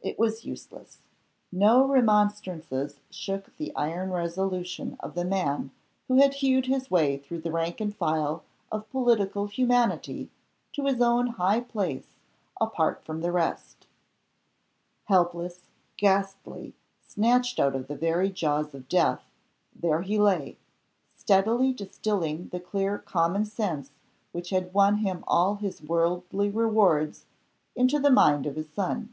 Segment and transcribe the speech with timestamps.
[0.00, 1.02] It was useless.
[1.52, 5.70] No remonstrances shook the iron resolution of the man
[6.06, 8.42] who had hewed his way through the rank and file
[8.72, 10.30] of political humanity
[10.72, 12.14] to his own high place
[12.58, 13.86] apart from the rest.
[15.04, 15.68] Helpless,
[15.98, 16.72] ghastly,
[17.06, 19.24] snatched out of the very jaws of death,
[19.76, 20.56] there he lay,
[21.18, 23.90] steadily distilling the clear common sense
[24.32, 27.26] which had won him all his worldly rewards
[27.76, 29.12] into the mind of his son.